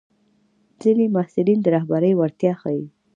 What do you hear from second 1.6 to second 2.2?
د رهبرۍ